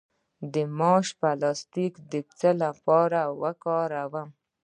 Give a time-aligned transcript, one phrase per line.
[0.53, 4.29] د ماش پوستکی د څه لپاره وکاروم؟